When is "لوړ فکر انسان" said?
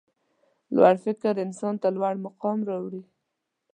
0.75-1.75